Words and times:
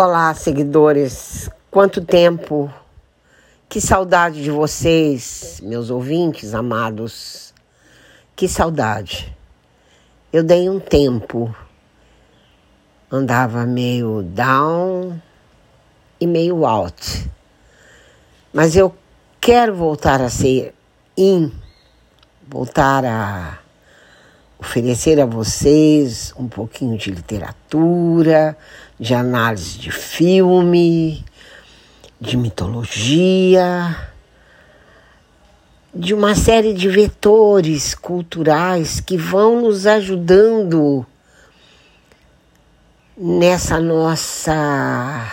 Olá, 0.00 0.32
seguidores. 0.32 1.50
Quanto 1.72 2.04
tempo? 2.04 2.72
Que 3.68 3.80
saudade 3.80 4.44
de 4.44 4.48
vocês, 4.48 5.60
meus 5.60 5.90
ouvintes 5.90 6.54
amados. 6.54 7.52
Que 8.36 8.46
saudade. 8.46 9.36
Eu 10.32 10.44
dei 10.44 10.70
um 10.70 10.78
tempo. 10.78 11.52
Andava 13.10 13.66
meio 13.66 14.22
down 14.22 15.20
e 16.20 16.28
meio 16.28 16.64
out. 16.64 17.28
Mas 18.52 18.76
eu 18.76 18.94
quero 19.40 19.74
voltar 19.74 20.20
a 20.20 20.30
ser 20.30 20.76
in, 21.16 21.52
voltar 22.46 23.04
a 23.04 23.58
oferecer 24.68 25.18
a 25.18 25.24
vocês 25.24 26.34
um 26.36 26.46
pouquinho 26.46 26.98
de 26.98 27.10
literatura, 27.10 28.54
de 29.00 29.14
análise 29.14 29.78
de 29.78 29.90
filme, 29.90 31.24
de 32.20 32.36
mitologia, 32.36 33.96
de 35.94 36.12
uma 36.12 36.34
série 36.34 36.74
de 36.74 36.86
vetores 36.86 37.94
culturais 37.94 39.00
que 39.00 39.16
vão 39.16 39.62
nos 39.62 39.86
ajudando 39.86 41.06
nessa 43.16 43.80
nossa 43.80 45.32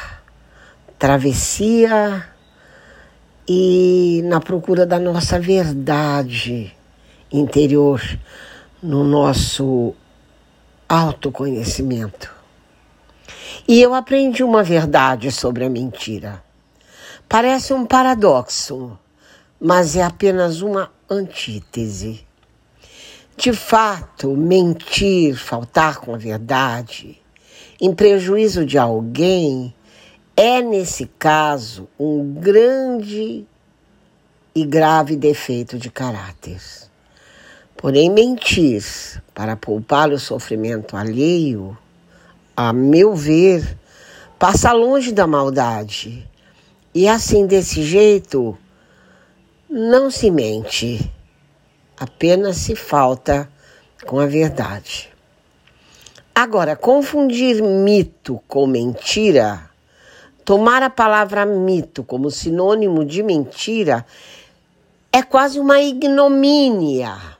travessia 0.97 2.25
e 3.45 4.21
na 4.23 4.39
procura 4.39 4.85
da 4.85 4.97
nossa 4.97 5.37
verdade 5.37 6.73
interior 7.29 8.01
no 8.81 9.03
nosso 9.03 9.93
autoconhecimento. 10.87 12.33
E 13.67 13.81
eu 13.81 13.93
aprendi 13.93 14.43
uma 14.43 14.63
verdade 14.63 15.31
sobre 15.31 15.65
a 15.65 15.69
mentira. 15.69 16.43
Parece 17.27 17.73
um 17.73 17.85
paradoxo, 17.85 18.97
mas 19.59 19.95
é 19.95 20.03
apenas 20.03 20.61
uma 20.61 20.91
antítese. 21.09 22.25
De 23.35 23.51
fato, 23.51 24.35
mentir, 24.35 25.35
faltar 25.35 25.97
com 25.97 26.13
a 26.13 26.17
verdade, 26.17 27.21
em 27.81 27.93
prejuízo 27.93 28.65
de 28.65 28.77
alguém, 28.77 29.73
é, 30.37 30.61
nesse 30.61 31.07
caso, 31.19 31.87
um 31.99 32.33
grande 32.35 33.45
e 34.53 34.65
grave 34.65 35.15
defeito 35.15 35.77
de 35.77 35.89
caráter. 35.89 36.61
Porém, 37.77 38.09
mentir 38.09 38.83
para 39.33 39.55
poupar 39.57 40.09
o 40.09 40.17
sofrimento 40.17 40.95
alheio, 40.95 41.77
a 42.55 42.71
meu 42.71 43.13
ver, 43.13 43.77
passa 44.39 44.71
longe 44.71 45.11
da 45.11 45.27
maldade. 45.27 46.25
E 46.93 47.07
assim, 47.07 47.45
desse 47.45 47.83
jeito, 47.83 48.57
não 49.69 50.09
se 50.09 50.31
mente, 50.31 51.11
apenas 51.99 52.57
se 52.57 52.75
falta 52.75 53.49
com 54.05 54.19
a 54.21 54.25
verdade. 54.25 55.09
Agora, 56.33 56.77
confundir 56.77 57.61
mito 57.61 58.41
com 58.47 58.65
mentira, 58.65 59.69
tomar 60.45 60.81
a 60.81 60.89
palavra 60.89 61.45
mito 61.45 62.05
como 62.05 62.31
sinônimo 62.31 63.03
de 63.03 63.21
mentira, 63.21 64.05
é 65.11 65.21
quase 65.21 65.59
uma 65.59 65.81
ignomínia 65.81 67.34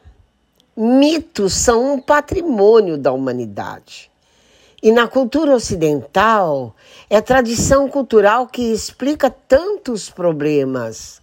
Mitos 0.77 1.53
são 1.53 1.93
um 1.93 2.01
patrimônio 2.01 2.97
da 2.97 3.13
humanidade. 3.13 4.11
E 4.83 4.91
na 4.91 5.07
cultura 5.07 5.55
ocidental, 5.55 6.75
é 7.09 7.21
tradição 7.21 7.87
cultural 7.87 8.45
que 8.45 8.73
explica 8.73 9.29
tantos 9.29 10.09
problemas, 10.09 11.21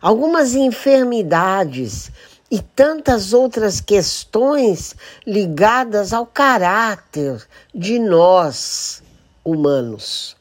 algumas 0.00 0.54
enfermidades 0.54 2.12
e 2.48 2.60
tantas 2.60 3.32
outras 3.32 3.80
questões 3.80 4.94
ligadas 5.26 6.12
ao 6.12 6.24
caráter 6.24 7.44
de 7.74 7.98
nós, 7.98 9.02
humanos. 9.44 10.36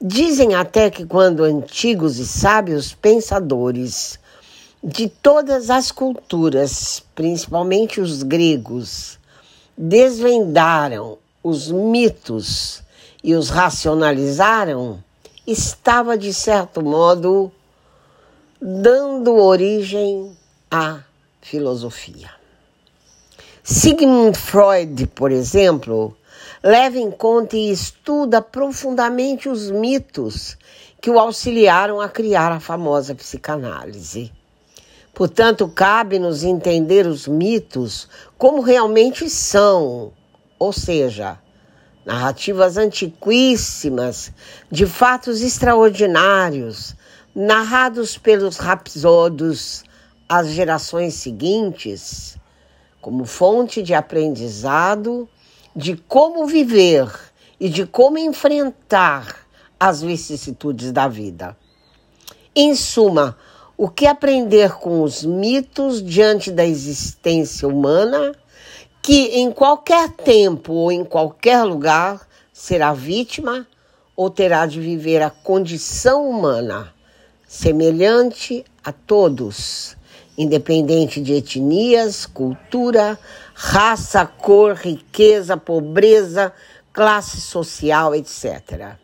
Dizem 0.00 0.54
até 0.54 0.88
que 0.88 1.04
quando 1.04 1.44
antigos 1.44 2.18
e 2.18 2.26
sábios 2.26 2.94
pensadores 2.94 4.18
de 4.88 5.08
todas 5.08 5.68
as 5.68 5.90
culturas, 5.90 7.02
principalmente 7.12 8.00
os 8.00 8.22
gregos, 8.22 9.18
desvendaram 9.76 11.18
os 11.42 11.72
mitos 11.72 12.84
e 13.20 13.34
os 13.34 13.50
racionalizaram, 13.50 15.02
estava, 15.44 16.16
de 16.16 16.32
certo 16.32 16.84
modo, 16.84 17.50
dando 18.62 19.34
origem 19.34 20.36
à 20.70 21.00
filosofia. 21.42 22.30
Sigmund 23.64 24.38
Freud, 24.38 25.08
por 25.08 25.32
exemplo, 25.32 26.16
leva 26.62 26.96
em 26.96 27.10
conta 27.10 27.56
e 27.56 27.72
estuda 27.72 28.40
profundamente 28.40 29.48
os 29.48 29.68
mitos 29.68 30.56
que 31.00 31.10
o 31.10 31.18
auxiliaram 31.18 32.00
a 32.00 32.08
criar 32.08 32.52
a 32.52 32.60
famosa 32.60 33.16
psicanálise. 33.16 34.35
Portanto, 35.16 35.66
cabe-nos 35.66 36.44
entender 36.44 37.06
os 37.06 37.26
mitos 37.26 38.06
como 38.36 38.60
realmente 38.60 39.30
são, 39.30 40.12
ou 40.58 40.74
seja, 40.74 41.38
narrativas 42.04 42.76
antiquíssimas 42.76 44.30
de 44.70 44.84
fatos 44.84 45.40
extraordinários, 45.40 46.94
narrados 47.34 48.18
pelos 48.18 48.58
rapsodos 48.58 49.84
às 50.28 50.48
gerações 50.48 51.14
seguintes, 51.14 52.36
como 53.00 53.24
fonte 53.24 53.82
de 53.82 53.94
aprendizado 53.94 55.26
de 55.74 55.96
como 55.96 56.46
viver 56.46 57.10
e 57.58 57.70
de 57.70 57.86
como 57.86 58.18
enfrentar 58.18 59.34
as 59.80 60.02
vicissitudes 60.02 60.92
da 60.92 61.08
vida. 61.08 61.56
Em 62.54 62.74
suma, 62.74 63.34
o 63.76 63.88
que 63.88 64.06
aprender 64.06 64.72
com 64.72 65.02
os 65.02 65.22
mitos 65.22 66.02
diante 66.02 66.50
da 66.50 66.64
existência 66.64 67.68
humana, 67.68 68.32
que 69.02 69.38
em 69.38 69.50
qualquer 69.52 70.10
tempo 70.10 70.72
ou 70.72 70.90
em 70.90 71.04
qualquer 71.04 71.62
lugar 71.62 72.26
será 72.52 72.92
vítima 72.94 73.66
ou 74.16 74.30
terá 74.30 74.64
de 74.64 74.80
viver 74.80 75.22
a 75.22 75.28
condição 75.28 76.28
humana, 76.28 76.92
semelhante 77.46 78.64
a 78.82 78.92
todos, 78.92 79.94
independente 80.38 81.20
de 81.20 81.34
etnias, 81.34 82.24
cultura, 82.24 83.18
raça, 83.54 84.24
cor, 84.24 84.74
riqueza, 84.74 85.56
pobreza, 85.56 86.52
classe 86.92 87.42
social, 87.42 88.14
etc. 88.14 88.96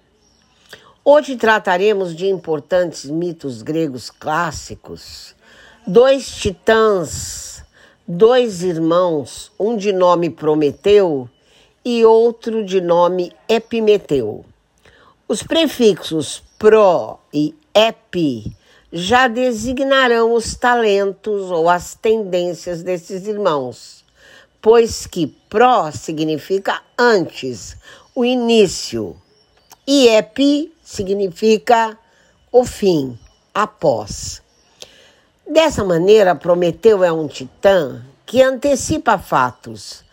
Hoje 1.05 1.35
trataremos 1.35 2.15
de 2.15 2.29
importantes 2.29 3.07
mitos 3.07 3.61
gregos 3.61 4.09
clássicos. 4.09 5.35
Dois 5.85 6.31
titãs, 6.31 7.65
dois 8.07 8.63
irmãos, 8.63 9.51
um 9.59 9.77
de 9.77 9.93
nome 9.93 10.31
Prometeu 10.31 11.29
e 11.85 12.05
outro 12.05 12.65
de 12.65 12.81
nome 12.81 13.33
Epimeteu. 13.49 14.45
Os 15.27 15.43
prefixos 15.43 16.41
pro 16.57 17.19
e 17.35 17.53
epi 17.75 18.57
já 18.93 19.27
designarão 19.27 20.33
os 20.35 20.55
talentos 20.55 21.51
ou 21.51 21.69
as 21.69 21.97
tendências 21.97 22.81
desses 22.85 23.27
irmãos, 23.27 24.05
pois 24.61 25.05
que 25.05 25.27
pro 25.51 25.91
significa 25.91 26.81
antes, 26.97 27.77
o 28.15 28.25
início, 28.25 29.17
e 29.85 30.07
epi 30.07 30.73
significa 30.93 31.99
o 32.53 32.67
fim, 32.67 33.19
após. 33.55 34.43
Dessa 35.51 35.83
maneira, 35.83 36.35
Prometeu 36.35 37.03
é 37.03 37.11
um 37.11 37.27
titã 37.27 38.05
que 38.27 38.43
antecipa 38.43 39.17
fatos, 39.17 40.05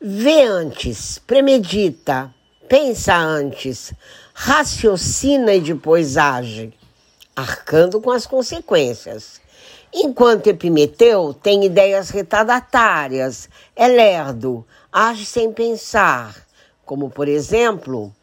vê 0.00 0.42
antes, 0.42 1.18
premedita, 1.18 2.32
pensa 2.68 3.16
antes, 3.16 3.92
raciocina 4.32 5.54
e 5.54 5.60
depois 5.60 6.16
age, 6.16 6.72
arcando 7.34 8.00
com 8.00 8.12
as 8.12 8.24
consequências. 8.24 9.40
Enquanto 9.92 10.46
Epimeteu 10.46 11.34
tem 11.34 11.64
ideias 11.64 12.10
retardatárias, 12.10 13.48
é 13.74 13.88
lerdo, 13.88 14.64
age 14.92 15.26
sem 15.26 15.52
pensar, 15.52 16.46
como 16.84 17.10
por 17.10 17.26
exemplo, 17.26 18.14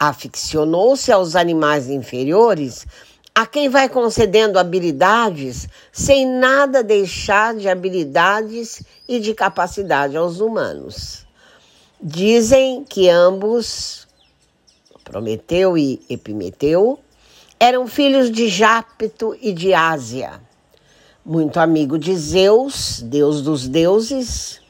aficionou-se 0.00 1.12
aos 1.12 1.36
animais 1.36 1.90
inferiores, 1.90 2.86
a 3.34 3.44
quem 3.44 3.68
vai 3.68 3.86
concedendo 3.86 4.58
habilidades 4.58 5.68
sem 5.92 6.26
nada 6.26 6.82
deixar 6.82 7.54
de 7.54 7.68
habilidades 7.68 8.82
e 9.06 9.20
de 9.20 9.34
capacidade 9.34 10.16
aos 10.16 10.40
humanos. 10.40 11.26
Dizem 12.02 12.82
que 12.82 13.10
ambos, 13.10 14.08
Prometeu 15.04 15.76
e 15.76 16.00
Epimeteu, 16.08 16.98
eram 17.58 17.86
filhos 17.86 18.30
de 18.30 18.48
Jápeto 18.48 19.36
e 19.38 19.52
de 19.52 19.74
Ásia. 19.74 20.40
Muito 21.22 21.60
amigo 21.60 21.98
de 21.98 22.16
Zeus, 22.16 23.02
deus 23.02 23.42
dos 23.42 23.68
deuses, 23.68 24.62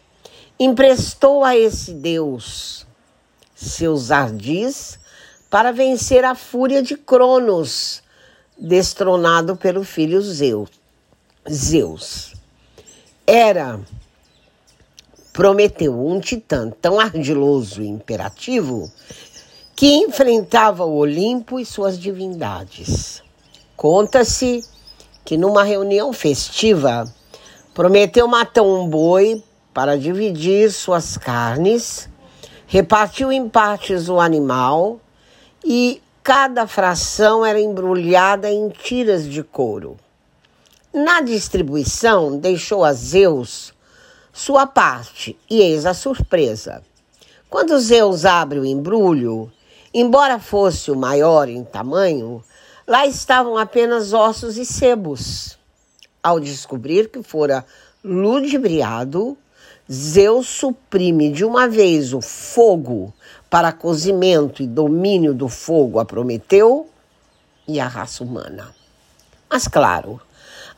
emprestou 0.58 1.44
a 1.44 1.56
esse 1.56 1.92
deus 1.92 2.84
seus 3.54 4.10
ardis 4.10 4.99
para 5.50 5.72
vencer 5.72 6.24
a 6.24 6.36
fúria 6.36 6.80
de 6.80 6.96
Cronos, 6.96 8.04
destronado 8.56 9.56
pelo 9.56 9.82
filho 9.82 10.22
Zeus. 10.22 12.32
Era 13.26 13.80
Prometeu 15.32 16.06
um 16.06 16.20
titã 16.20 16.70
tão 16.80 17.00
ardiloso 17.00 17.82
e 17.82 17.88
imperativo 17.88 18.90
que 19.74 19.86
enfrentava 19.86 20.84
o 20.84 20.96
Olimpo 20.96 21.58
e 21.58 21.64
suas 21.64 21.98
divindades. 21.98 23.22
Conta-se 23.76 24.62
que 25.24 25.36
numa 25.36 25.64
reunião 25.64 26.12
festiva, 26.12 27.12
Prometeu 27.72 28.28
matou 28.28 28.82
um 28.82 28.88
boi 28.88 29.42
para 29.72 29.96
dividir 29.96 30.70
suas 30.70 31.16
carnes, 31.16 32.08
repartiu 32.66 33.32
em 33.32 33.48
partes 33.48 34.08
o 34.08 34.20
animal 34.20 35.00
e 35.64 36.02
cada 36.22 36.66
fração 36.66 37.44
era 37.44 37.60
embrulhada 37.60 38.50
em 38.50 38.68
tiras 38.68 39.26
de 39.26 39.42
couro. 39.42 39.96
Na 40.92 41.20
distribuição, 41.20 42.38
deixou 42.38 42.84
a 42.84 42.92
Zeus 42.92 43.72
sua 44.32 44.66
parte, 44.66 45.36
e 45.48 45.60
eis 45.60 45.84
a 45.86 45.94
surpresa. 45.94 46.82
Quando 47.48 47.78
Zeus 47.78 48.24
abre 48.24 48.58
o 48.58 48.64
embrulho, 48.64 49.52
embora 49.92 50.38
fosse 50.38 50.90
o 50.90 50.96
maior 50.96 51.48
em 51.48 51.64
tamanho, 51.64 52.42
lá 52.86 53.06
estavam 53.06 53.58
apenas 53.58 54.12
ossos 54.12 54.56
e 54.56 54.64
sebos. 54.64 55.58
Ao 56.22 56.38
descobrir 56.38 57.08
que 57.08 57.22
fora 57.22 57.64
ludibriado, 58.04 59.36
Zeus 59.92 60.46
suprime 60.46 61.32
de 61.32 61.44
uma 61.44 61.68
vez 61.68 62.14
o 62.14 62.20
fogo 62.20 63.12
para 63.50 63.72
cozimento 63.72 64.62
e 64.62 64.66
domínio 64.68 65.34
do 65.34 65.48
fogo 65.48 65.98
a 65.98 66.04
Prometeu 66.04 66.88
e 67.66 67.80
a 67.80 67.88
raça 67.88 68.22
humana. 68.22 68.72
Mas 69.50 69.66
claro, 69.66 70.20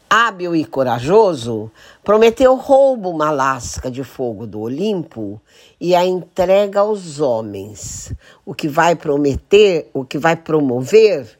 hábil 0.08 0.56
e 0.56 0.64
corajoso, 0.64 1.70
Prometeu 2.02 2.56
rouba 2.56 3.10
uma 3.10 3.30
lasca 3.30 3.90
de 3.90 4.02
fogo 4.02 4.46
do 4.46 4.60
Olimpo 4.60 5.38
e 5.78 5.94
a 5.94 6.06
entrega 6.06 6.80
aos 6.80 7.20
homens, 7.20 8.14
o 8.46 8.54
que 8.54 8.66
vai 8.66 8.96
prometer, 8.96 9.90
o 9.92 10.06
que 10.06 10.16
vai 10.16 10.36
promover 10.36 11.38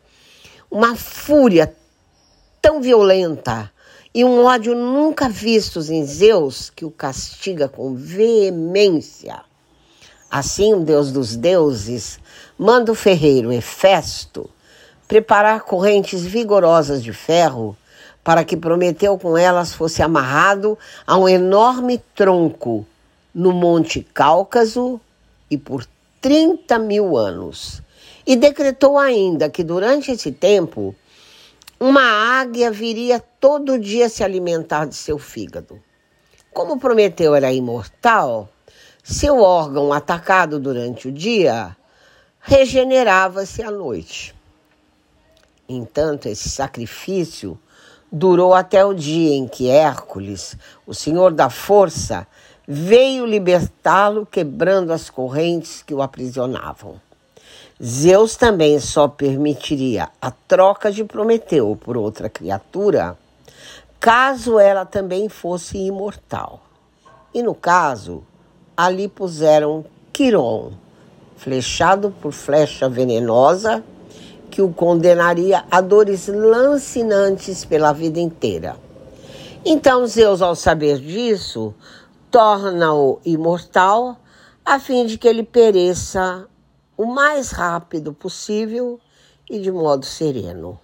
uma 0.71 0.95
fúria 0.95 1.75
tão 2.61 2.83
violenta 2.83 3.73
e 4.14 4.25
um 4.25 4.44
ódio 4.44 4.75
nunca 4.75 5.29
vistos 5.29 5.88
em 5.88 6.05
Zeus 6.05 6.70
que 6.70 6.85
o 6.85 6.91
castiga 6.91 7.69
com 7.69 7.94
veemência. 7.94 9.41
Assim, 10.31 10.75
o 10.75 10.81
Deus 10.81 11.11
dos 11.11 11.37
deuses 11.37 12.19
manda 12.59 12.93
o 12.93 12.94
ferreiro 12.94 13.53
Hefesto 13.53 14.49
preparar 15.09 15.62
correntes 15.62 16.25
vigorosas 16.25 17.03
de 17.03 17.12
ferro 17.12 17.76
para 18.25 18.44
que 18.44 18.56
Prometeu 18.56 19.19
com 19.19 19.37
elas 19.37 19.75
fosse 19.75 20.03
amarrado 20.03 20.79
a 21.06 21.17
um 21.17 21.29
enorme 21.29 21.99
tronco 22.15 22.87
no 23.35 23.53
Monte 23.53 24.06
Cáucaso 24.15 25.00
e 25.50 25.58
por 25.58 25.87
30 26.20 26.79
mil 26.79 27.17
anos. 27.17 27.82
E 28.26 28.37
decretou 28.37 28.99
ainda 28.99 29.50
que 29.50 29.65
durante 29.65 30.12
esse 30.12 30.31
tempo 30.31 30.94
uma 31.84 32.38
águia 32.38 32.70
viria 32.70 33.19
todo 33.19 33.76
dia 33.76 34.08
se 34.08 34.23
alimentar 34.23 34.87
de 34.87 34.94
seu 34.94 35.19
fígado. 35.19 35.82
Como 36.55 36.79
Prometeu 36.79 37.34
era 37.34 37.52
imortal, 37.52 38.49
seu 39.02 39.40
órgão 39.40 39.93
atacado 39.93 40.61
durante 40.61 41.08
o 41.08 41.12
dia 41.12 41.76
regenerava-se 42.38 43.64
à 43.64 43.70
noite. 43.73 44.32
Entanto, 45.69 46.29
esse 46.29 46.49
sacrifício 46.49 47.58
durou 48.12 48.55
até 48.55 48.84
o 48.84 48.94
dia 48.94 49.34
em 49.34 49.49
que 49.49 49.69
Hércules, 49.69 50.56
o 50.87 50.94
senhor 50.94 51.32
da 51.32 51.50
força, 51.50 52.29
veio 52.64 53.26
libertá-lo, 53.26 54.25
quebrando 54.25 54.93
as 54.93 55.11
correntes 55.11 55.82
que 55.82 55.93
o 55.93 56.00
aprisionavam. 56.00 57.00
Zeus 57.84 58.37
também 58.37 58.79
só 58.79 59.08
permitiria 59.08 60.08
a 60.20 60.31
troca 60.31 60.93
de 60.93 61.02
Prometeu 61.02 61.76
por 61.82 61.96
outra 61.96 62.29
criatura 62.29 63.19
caso 63.99 64.56
ela 64.56 64.84
também 64.84 65.29
fosse 65.29 65.79
imortal. 65.79 66.61
E 67.34 67.43
no 67.43 67.55
caso, 67.55 68.23
ali 68.76 69.08
puseram 69.08 69.84
Quiron, 70.12 70.73
flechado 71.37 72.14
por 72.20 72.32
flecha 72.32 72.88
venenosa 72.88 73.82
que 74.49 74.62
o 74.62 74.73
condenaria 74.73 75.64
a 75.69 75.81
dores 75.81 76.29
lancinantes 76.29 77.64
pela 77.64 77.93
vida 77.93 78.20
inteira. 78.20 78.76
Então 79.64 80.06
Zeus, 80.06 80.40
ao 80.40 80.55
saber 80.55 80.99
disso, 80.99 81.75
torna-o 82.31 83.19
imortal, 83.25 84.17
a 84.64 84.79
fim 84.79 85.05
de 85.05 85.19
que 85.19 85.26
ele 85.26 85.43
pereça 85.43 86.46
o 87.03 87.07
mais 87.07 87.51
rápido 87.51 88.13
possível 88.13 89.01
e 89.51 89.59
de 89.59 89.73
modo 89.73 90.07
sereno. 90.07 90.79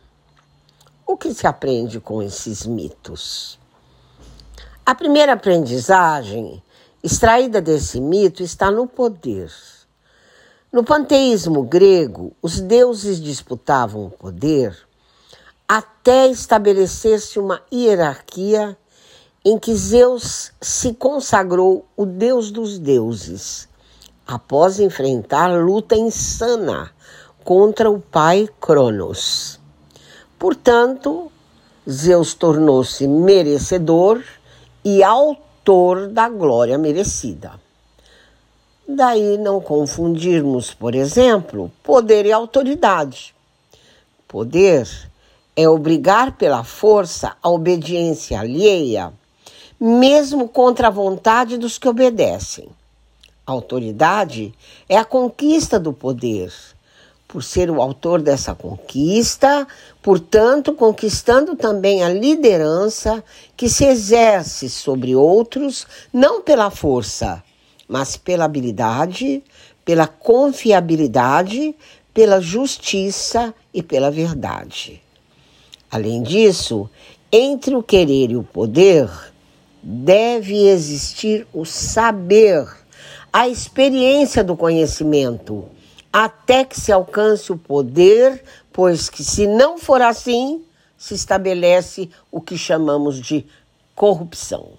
O 1.06 1.17
que 1.17 1.32
se 1.32 1.47
aprende 1.47 2.00
com 2.00 2.20
esses 2.20 2.67
mitos? 2.67 3.56
A 4.85 4.97
primeira 4.97 5.35
aprendizagem 5.35 6.61
extraída 7.05 7.61
desse 7.61 8.00
mito 8.00 8.43
está 8.43 8.69
no 8.69 8.88
poder. 8.88 9.53
No 10.73 10.82
panteísmo 10.82 11.62
grego, 11.62 12.32
os 12.43 12.61
deuses 12.61 13.20
disputavam 13.20 14.06
o 14.06 14.11
poder 14.11 14.76
até 15.69 16.26
estabelecer-se 16.26 17.38
uma 17.38 17.62
hierarquia 17.73 18.76
em 19.44 19.56
que 19.56 19.73
Zeus 19.73 20.50
se 20.61 20.94
consagrou 20.94 21.87
o 21.97 22.05
deus 22.05 22.50
dos 22.50 22.76
deuses, 22.76 23.68
após 24.28 24.78
enfrentar 24.78 25.58
luta 25.58 25.96
insana 25.96 26.90
contra 27.43 27.91
o 27.91 27.98
pai 27.98 28.46
Cronos. 28.60 29.58
Portanto, 30.38 31.32
Zeus 31.88 32.34
tornou-se 32.34 33.08
merecedor 33.08 34.22
e 34.84 35.03
autor 35.03 36.08
da 36.08 36.29
glória 36.29 36.76
merecida. 36.76 37.53
Daí 38.86 39.38
não 39.38 39.62
confundirmos, 39.62 40.74
por 40.74 40.94
exemplo, 40.94 41.72
poder 41.82 42.26
e 42.26 42.32
autoridade. 42.32 43.34
Poder 44.26 44.86
é 45.56 45.67
obrigar 45.67 46.36
pela 46.36 46.62
força 46.62 47.34
a 47.43 47.48
obediência 47.48 48.41
alheia, 48.41 49.10
mesmo 49.81 50.46
contra 50.46 50.88
a 50.88 50.91
vontade 50.91 51.56
dos 51.56 51.79
que 51.79 51.88
obedecem. 51.88 52.69
Autoridade 53.50 54.52
é 54.86 54.98
a 54.98 55.06
conquista 55.06 55.81
do 55.81 55.90
poder. 55.90 56.52
Por 57.26 57.43
ser 57.43 57.70
o 57.70 57.81
autor 57.81 58.20
dessa 58.20 58.55
conquista, 58.55 59.67
portanto, 60.02 60.74
conquistando 60.74 61.56
também 61.56 62.05
a 62.05 62.10
liderança 62.10 63.24
que 63.56 63.67
se 63.67 63.86
exerce 63.86 64.69
sobre 64.69 65.17
outros, 65.17 65.86
não 66.12 66.43
pela 66.43 66.70
força, 66.70 67.43
mas 67.88 68.19
pela 68.19 68.44
habilidade, 68.44 69.43
pela 69.82 70.06
confiabilidade, 70.06 71.74
pela 72.12 72.43
justiça 72.43 73.55
e 73.72 73.82
pela 73.82 74.10
verdade. 74.10 75.02
Além 75.90 76.22
disso, 76.22 76.90
entre 77.32 77.74
o 77.74 77.82
querer 77.82 78.31
e 78.31 78.36
o 78.36 78.43
poder, 78.43 79.08
deve 79.82 80.69
existir 80.69 81.46
o 81.50 81.64
saber, 81.64 82.67
a 83.32 83.49
experiência 83.49 84.43
do 84.43 84.56
conhecimento, 84.56 85.67
até 86.13 86.65
que 86.65 86.81
se 86.81 86.91
alcance 86.91 87.53
o 87.53 87.58
poder, 87.58 88.43
pois 88.73 89.08
que 89.11 89.23
se 89.23 89.47
não 89.47 89.79
for 89.79 90.01
assim, 90.01 90.65
se 90.97 91.15
estabelece 91.15 92.11
o 92.31 92.41
que 92.41 92.56
chamamos 92.56 93.20
de 93.20 93.47
corrupção. 93.94 94.70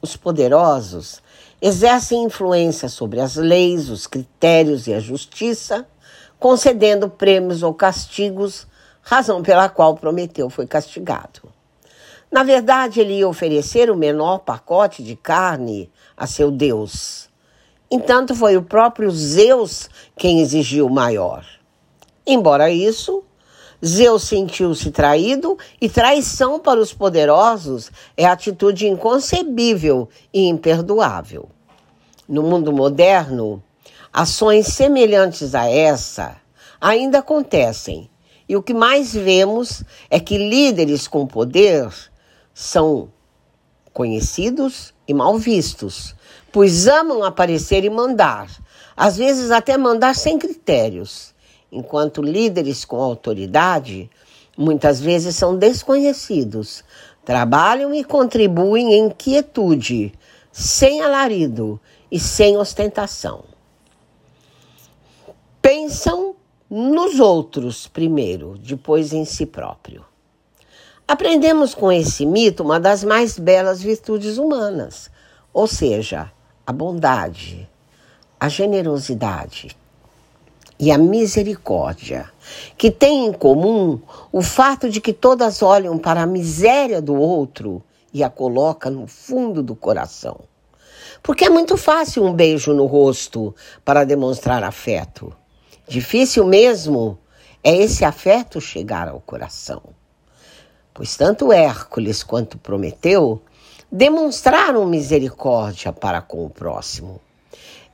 Os 0.00 0.16
poderosos 0.16 1.22
exercem 1.60 2.24
influência 2.24 2.88
sobre 2.88 3.20
as 3.20 3.36
leis, 3.36 3.88
os 3.88 4.06
critérios 4.06 4.86
e 4.86 4.94
a 4.94 5.00
justiça, 5.00 5.86
concedendo 6.38 7.08
prêmios 7.08 7.62
ou 7.62 7.72
castigos, 7.72 8.66
razão 9.02 9.42
pela 9.42 9.68
qual 9.68 9.96
Prometeu 9.96 10.50
foi 10.50 10.66
castigado. 10.66 11.42
Na 12.30 12.42
verdade, 12.42 13.00
ele 13.00 13.18
ia 13.18 13.28
oferecer 13.28 13.90
o 13.90 13.96
menor 13.96 14.40
pacote 14.40 15.02
de 15.02 15.14
carne 15.14 15.90
a 16.16 16.26
seu 16.26 16.50
Deus. 16.50 17.28
Entanto, 17.94 18.34
foi 18.34 18.56
o 18.56 18.62
próprio 18.62 19.08
Zeus 19.08 19.88
quem 20.16 20.40
exigiu 20.40 20.88
maior. 20.88 21.46
Embora 22.26 22.68
isso, 22.68 23.22
Zeus 23.86 24.24
sentiu-se 24.24 24.90
traído 24.90 25.56
e 25.80 25.88
traição 25.88 26.58
para 26.58 26.80
os 26.80 26.92
poderosos 26.92 27.92
é 28.16 28.26
atitude 28.26 28.88
inconcebível 28.88 30.08
e 30.32 30.48
imperdoável. 30.48 31.48
No 32.28 32.42
mundo 32.42 32.72
moderno, 32.72 33.62
ações 34.12 34.66
semelhantes 34.66 35.54
a 35.54 35.70
essa 35.70 36.36
ainda 36.80 37.20
acontecem, 37.20 38.10
e 38.48 38.56
o 38.56 38.62
que 38.62 38.74
mais 38.74 39.14
vemos 39.14 39.84
é 40.10 40.18
que 40.18 40.36
líderes 40.36 41.06
com 41.06 41.28
poder 41.28 41.94
são 42.52 43.08
conhecidos 43.92 44.92
e 45.06 45.14
mal 45.14 45.38
vistos, 45.38 46.16
pois 46.54 46.86
amam 46.86 47.24
aparecer 47.24 47.82
e 47.84 47.90
mandar, 47.90 48.48
às 48.96 49.16
vezes 49.16 49.50
até 49.50 49.76
mandar 49.76 50.14
sem 50.14 50.38
critérios 50.38 51.34
enquanto 51.72 52.22
líderes 52.22 52.84
com 52.84 53.02
autoridade, 53.02 54.08
muitas 54.56 55.00
vezes 55.00 55.34
são 55.34 55.56
desconhecidos, 55.56 56.84
trabalham 57.24 57.92
e 57.92 58.04
contribuem 58.04 58.94
em 58.94 59.10
quietude, 59.10 60.14
sem 60.52 61.00
alarido 61.02 61.80
e 62.08 62.20
sem 62.20 62.56
ostentação. 62.56 63.42
Pensam 65.60 66.36
nos 66.70 67.18
outros 67.18 67.88
primeiro, 67.88 68.56
depois 68.58 69.12
em 69.12 69.24
si 69.24 69.44
próprio. 69.44 70.04
Aprendemos 71.08 71.74
com 71.74 71.90
esse 71.90 72.24
mito 72.24 72.62
uma 72.62 72.78
das 72.78 73.02
mais 73.02 73.40
belas 73.40 73.82
virtudes 73.82 74.38
humanas, 74.38 75.10
ou 75.52 75.66
seja, 75.66 76.30
a 76.66 76.72
bondade, 76.72 77.68
a 78.40 78.48
generosidade 78.48 79.76
e 80.78 80.90
a 80.90 80.98
misericórdia, 80.98 82.30
que 82.76 82.90
têm 82.90 83.26
em 83.26 83.32
comum 83.32 84.00
o 84.32 84.42
fato 84.42 84.88
de 84.90 85.00
que 85.00 85.12
todas 85.12 85.62
olham 85.62 85.98
para 85.98 86.22
a 86.22 86.26
miséria 86.26 87.00
do 87.00 87.14
outro 87.14 87.82
e 88.12 88.22
a 88.22 88.30
colocam 88.30 88.92
no 88.92 89.06
fundo 89.06 89.62
do 89.62 89.74
coração. 89.74 90.40
Porque 91.22 91.44
é 91.44 91.50
muito 91.50 91.76
fácil 91.76 92.24
um 92.24 92.32
beijo 92.32 92.72
no 92.72 92.86
rosto 92.86 93.54
para 93.84 94.04
demonstrar 94.04 94.62
afeto. 94.62 95.34
Difícil 95.86 96.46
mesmo 96.46 97.18
é 97.62 97.74
esse 97.74 98.04
afeto 98.04 98.60
chegar 98.60 99.08
ao 99.08 99.20
coração. 99.20 99.82
Pois 100.92 101.16
tanto 101.16 101.52
Hércules 101.52 102.22
quanto 102.22 102.58
Prometeu 102.58 103.42
demonstraram 103.96 104.84
misericórdia 104.86 105.92
para 105.92 106.20
com 106.20 106.44
o 106.44 106.50
próximo. 106.50 107.20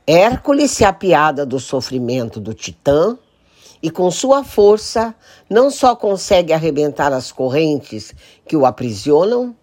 Hércules 0.07 0.71
se 0.71 0.83
apiada 0.83 1.45
do 1.45 1.59
sofrimento 1.59 2.39
do 2.39 2.55
Titã 2.55 3.15
e, 3.83 3.91
com 3.91 4.09
sua 4.09 4.43
força, 4.43 5.13
não 5.47 5.69
só 5.69 5.95
consegue 5.95 6.53
arrebentar 6.53 7.13
as 7.13 7.31
correntes 7.31 8.15
que 8.47 8.57
o 8.57 8.65
aprisionam, 8.65 9.55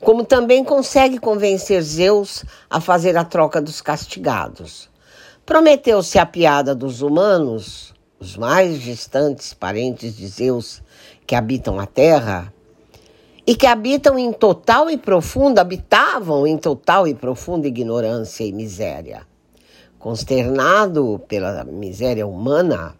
como 0.00 0.24
também 0.24 0.64
consegue 0.64 1.18
convencer 1.18 1.82
Zeus 1.82 2.42
a 2.70 2.80
fazer 2.80 3.14
a 3.18 3.24
troca 3.24 3.60
dos 3.60 3.82
castigados. 3.82 4.88
Prometeu-se 5.44 6.18
a 6.18 6.24
piada 6.24 6.74
dos 6.74 7.02
humanos, 7.02 7.92
os 8.18 8.34
mais 8.34 8.80
distantes 8.80 9.52
parentes 9.52 10.16
de 10.16 10.26
Zeus 10.26 10.82
que 11.26 11.34
habitam 11.34 11.78
a 11.78 11.84
terra, 11.84 12.50
e 13.46 13.54
que 13.54 13.66
habitam 13.66 14.18
em 14.18 14.32
total 14.32 14.88
e 14.88 14.96
profunda, 14.96 15.60
habitavam 15.60 16.46
em 16.46 16.56
total 16.56 17.08
e 17.08 17.14
profunda 17.14 17.66
ignorância 17.66 18.44
e 18.44 18.52
miséria. 18.52 19.26
Consternado 19.98 21.20
pela 21.28 21.64
miséria 21.64 22.26
humana, 22.26 22.94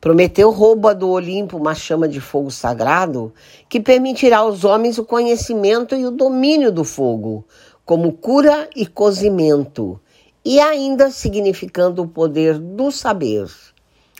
Prometeu 0.00 0.50
rouba 0.50 0.94
do 0.94 1.10
Olimpo 1.10 1.58
uma 1.58 1.74
chama 1.74 2.08
de 2.08 2.22
fogo 2.22 2.50
sagrado 2.50 3.34
que 3.68 3.78
permitirá 3.78 4.38
aos 4.38 4.64
homens 4.64 4.96
o 4.96 5.04
conhecimento 5.04 5.94
e 5.94 6.06
o 6.06 6.10
domínio 6.10 6.72
do 6.72 6.84
fogo, 6.84 7.44
como 7.84 8.12
cura 8.14 8.70
e 8.74 8.86
cozimento, 8.86 10.00
e 10.42 10.58
ainda 10.58 11.10
significando 11.10 12.02
o 12.02 12.08
poder 12.08 12.58
do 12.58 12.90
saber, 12.90 13.46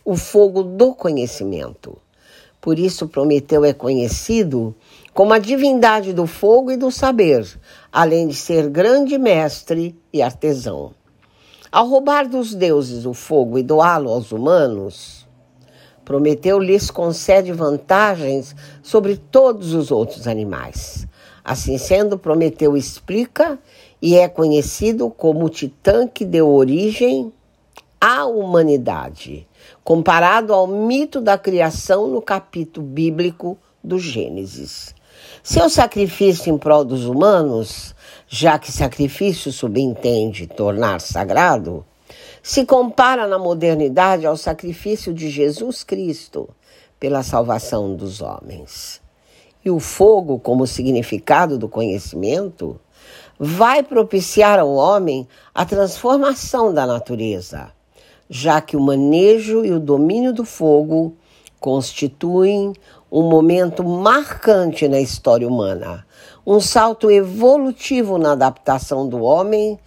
o 0.05 0.17
fogo 0.17 0.63
do 0.63 0.95
conhecimento. 0.95 1.97
Por 2.61 2.79
isso, 2.79 3.09
Prometeu 3.09 3.65
é 3.65 3.73
conhecido 3.73 4.75
como 5.13 5.33
a 5.33 5.39
divindade 5.39 6.13
do 6.13 6.27
fogo 6.27 6.71
e 6.71 6.77
do 6.77 6.91
saber, 6.91 7.47
além 7.93 8.29
de 8.29 8.35
ser 8.35 8.69
grande 8.69 9.19
mestre 9.19 9.99
e 10.13 10.23
artesão. 10.23 10.93
Ao 11.71 11.87
roubar 11.87 12.29
dos 12.29 12.55
deuses 12.55 13.07
o 13.07 13.15
fogo 13.15 13.59
e 13.59 13.63
doá-lo 13.63 14.11
aos 14.11 14.33
humanos, 14.33 15.21
Prometeu 16.05 16.59
lhes 16.59 16.91
concede 16.91 17.53
vantagens 17.53 18.57
sobre 18.83 19.17
todos 19.17 19.75
os 19.75 19.93
outros 19.93 20.27
animais. 20.27 21.07
Assim 21.45 21.79
sendo, 21.79 22.19
Prometeu 22.19 22.77
explica 22.77 23.59
e 24.03 24.17
é 24.17 24.29
conhecido 24.29 25.09
como 25.09 25.45
o 25.45 25.49
titã 25.49 26.09
que 26.09 26.25
deu 26.25 26.49
origem 26.49 27.33
à 28.01 28.27
humanidade, 28.27 29.47
comparado 29.85 30.53
ao 30.53 30.67
mito 30.67 31.21
da 31.21 31.39
criação 31.39 32.09
no 32.09 32.21
capítulo 32.21 32.87
bíblico 32.87 33.57
do 33.85 33.99
Gênesis. 33.99 34.95
Seu 35.43 35.71
sacrifício 35.71 36.53
em 36.53 36.59
prol 36.59 36.85
dos 36.85 37.05
humanos 37.07 37.95
já 38.33 38.61
que 38.61 38.71
sacrifício 38.71 39.53
subentende 39.53 40.47
tornar 40.47 41.01
sagrado, 41.01 41.85
se 42.41 42.65
compara 42.65 43.27
na 43.27 43.41
modernidade 43.41 44.25
ao 44.25 44.37
sacrifício 44.37 45.13
de 45.13 45.29
Jesus 45.29 45.83
Cristo 45.83 46.49
pela 46.99 47.25
salvação 47.25 47.97
dos 47.97 48.23
homens. 48.23 49.01
E 49.65 49.71
o 49.71 49.81
fogo, 49.81 50.39
como 50.39 50.65
significado 50.65 51.59
do 51.59 51.69
conhecimento, 51.69 52.81
vai 53.37 53.83
propiciar 53.83 54.61
ao 54.61 54.73
homem 54.73 55.27
a 55.53 55.65
transformação 55.67 56.73
da 56.73 56.87
natureza, 56.87 57.73
já 58.29 58.61
que 58.61 58.77
o 58.77 58.81
manejo 58.81 59.65
e 59.65 59.73
o 59.73 59.81
domínio 59.81 60.33
do 60.33 60.45
fogo 60.45 61.17
constituem 61.59 62.73
um 63.11 63.29
momento 63.29 63.83
marcante 63.83 64.87
na 64.87 65.01
história 65.01 65.47
humana, 65.47 66.07
um 66.47 66.61
salto 66.61 67.11
evolutivo 67.11 68.19
na 68.19 68.33
adaptação 68.33 69.09
do 69.09 69.23
homem 69.23 69.79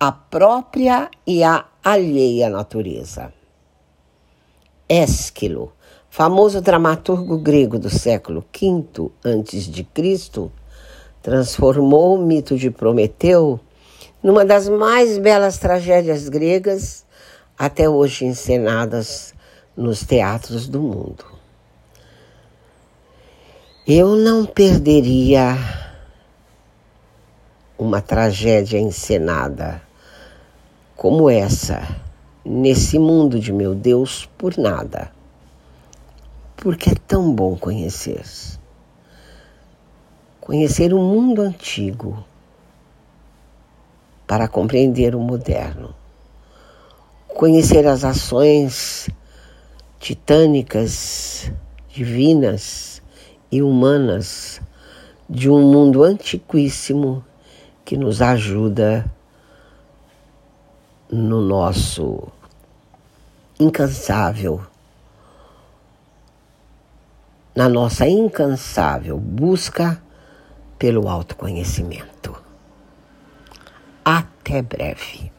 à 0.00 0.10
própria 0.10 1.10
e 1.26 1.44
à 1.44 1.66
alheia 1.84 2.48
natureza. 2.48 3.32
Ésquilo, 4.88 5.72
famoso 6.08 6.60
dramaturgo 6.60 7.38
grego 7.38 7.78
do 7.78 7.90
século 7.90 8.44
V 8.52 9.10
a.C., 9.24 10.50
transformou 11.22 12.16
o 12.16 12.18
mito 12.18 12.56
de 12.56 12.70
Prometeu 12.70 13.60
numa 14.22 14.44
das 14.44 14.68
mais 14.68 15.18
belas 15.18 15.58
tragédias 15.58 16.28
gregas 16.28 17.04
até 17.56 17.88
hoje 17.88 18.24
encenadas 18.24 19.34
nos 19.76 20.04
teatros 20.04 20.68
do 20.68 20.80
mundo. 20.80 21.31
Eu 23.84 24.14
não 24.14 24.46
perderia 24.46 25.58
uma 27.76 28.00
tragédia 28.00 28.78
encenada 28.78 29.82
como 30.94 31.28
essa 31.28 31.82
nesse 32.44 32.96
mundo 32.96 33.40
de 33.40 33.52
meu 33.52 33.74
Deus 33.74 34.30
por 34.38 34.56
nada. 34.56 35.10
Porque 36.54 36.90
é 36.90 36.94
tão 36.94 37.34
bom 37.34 37.56
conhecer. 37.56 38.24
Conhecer 40.40 40.94
o 40.94 41.00
mundo 41.00 41.42
antigo 41.42 42.24
para 44.28 44.46
compreender 44.46 45.16
o 45.16 45.20
moderno. 45.20 45.92
Conhecer 47.26 47.84
as 47.88 48.04
ações 48.04 49.10
titânicas, 49.98 51.50
divinas 51.88 52.91
e 53.52 53.62
humanas 53.62 54.62
de 55.28 55.50
um 55.50 55.60
mundo 55.60 56.02
antiquíssimo 56.02 57.22
que 57.84 57.96
nos 57.96 58.22
ajuda 58.22 59.04
no 61.10 61.42
nosso 61.42 62.28
incansável, 63.60 64.62
na 67.54 67.68
nossa 67.68 68.06
incansável 68.08 69.18
busca 69.18 70.02
pelo 70.78 71.08
autoconhecimento. 71.08 72.34
Até 74.04 74.62
breve. 74.62 75.31